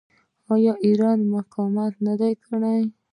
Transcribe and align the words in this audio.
آیا 0.53 0.73
ایران 0.85 1.19
مقاومت 1.33 1.93
نه 2.05 2.13
دی 2.21 2.33
کړی؟ 2.45 2.79